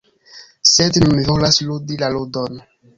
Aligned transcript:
Sed 0.69 0.97
nun 1.05 1.15
mi 1.21 1.27
volas 1.29 1.63
ludi 1.69 2.03
la 2.05 2.13
ludon. 2.19 2.63